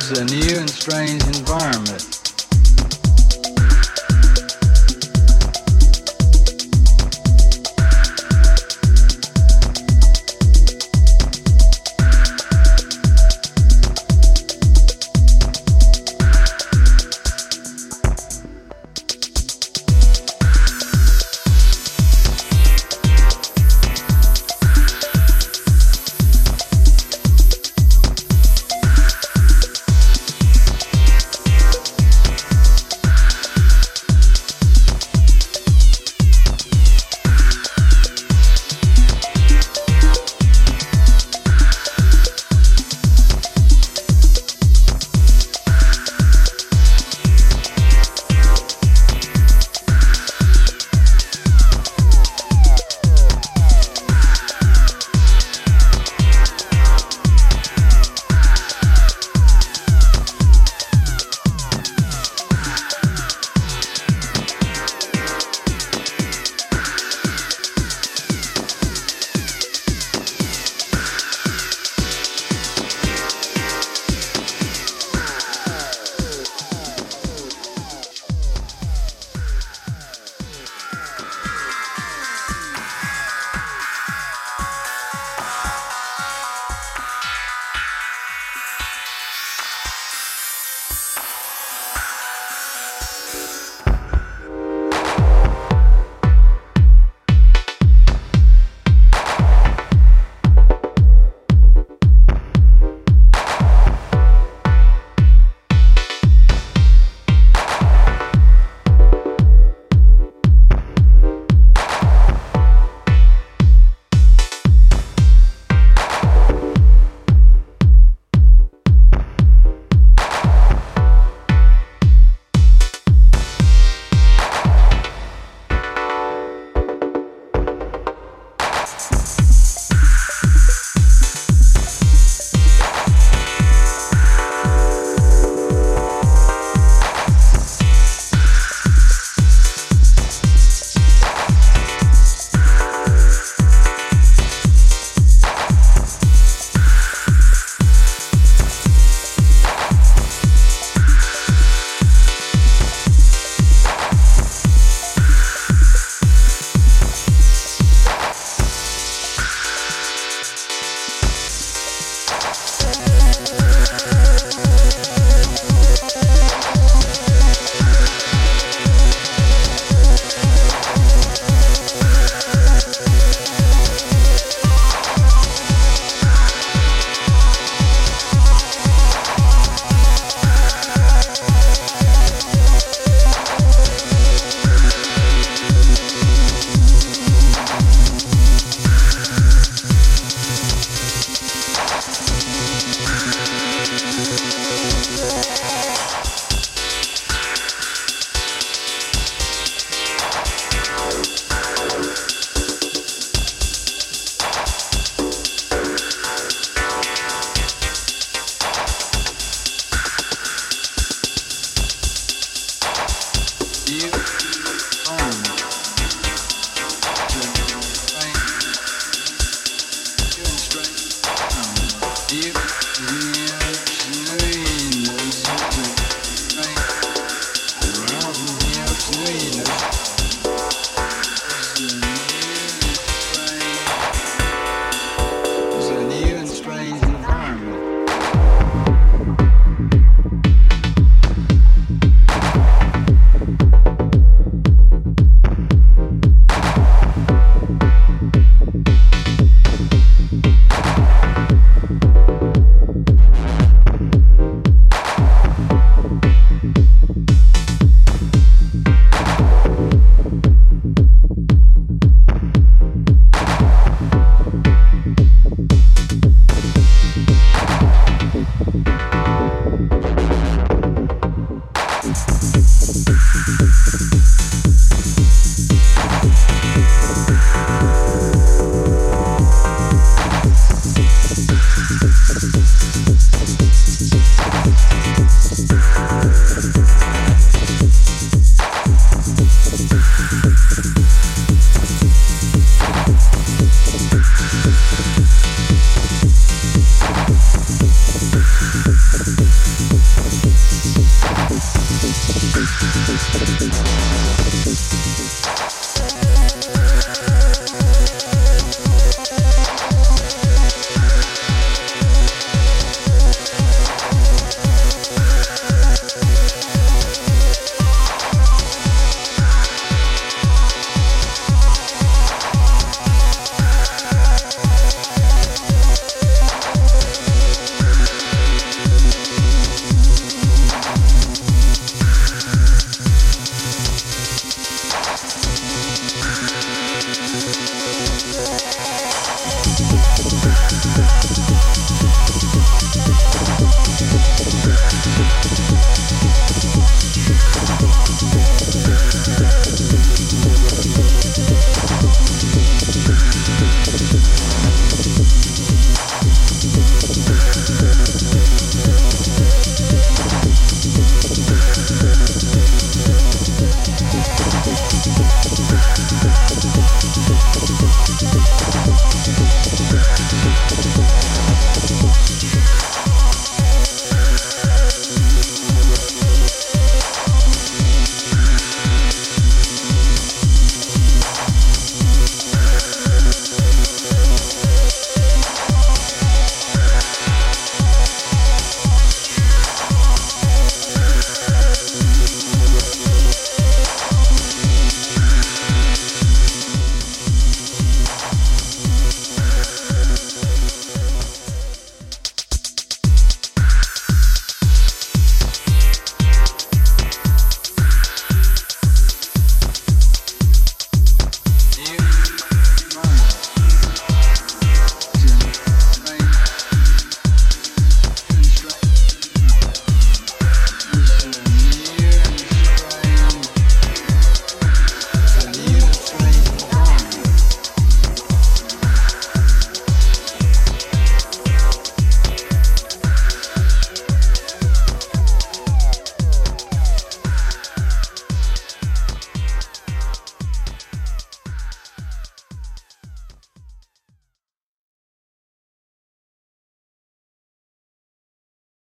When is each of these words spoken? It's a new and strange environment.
It's 0.00 0.12
a 0.12 0.24
new 0.26 0.60
and 0.60 0.70
strange 0.70 1.24
environment. 1.24 2.17